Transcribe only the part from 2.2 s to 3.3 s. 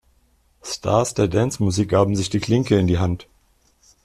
die Klinke in die Hand.